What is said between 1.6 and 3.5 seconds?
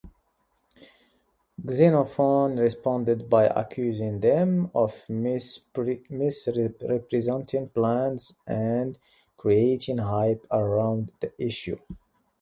Xenophon responded by